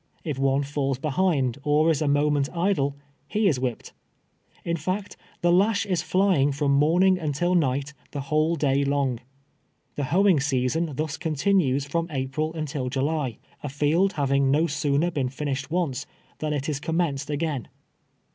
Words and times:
If 0.23 0.39
one 0.39 0.63
falls 0.63 0.97
behind 0.97 1.59
or 1.63 1.91
is 1.91 2.01
a 2.01 2.07
moment 2.07 2.49
idle, 2.57 2.95
he 3.27 3.47
is 3.47 3.59
whipped. 3.59 3.93
Li 4.65 4.73
fact, 4.73 5.15
the 5.41 5.51
lash 5.51 5.85
is 5.85 6.01
flying 6.01 6.51
from 6.51 6.73
morning 6.73 7.19
until 7.19 7.53
night, 7.53 7.93
the 8.09 8.21
whole 8.21 8.55
day 8.55 8.83
long. 8.83 9.19
The 9.97 10.05
hoeing 10.05 10.39
season 10.39 10.93
thus 10.95 11.17
continues 11.17 11.85
from 11.85 12.07
April 12.09 12.51
until 12.55 12.89
Jnly, 12.89 13.37
a 13.61 13.69
field 13.69 14.13
having 14.13 14.49
no 14.49 14.65
sooner 14.65 15.11
been 15.11 15.29
finished 15.29 15.69
once, 15.69 16.07
than 16.39 16.51
it 16.51 16.67
is 16.67 16.79
commenced 16.79 17.29
again. 17.29 17.67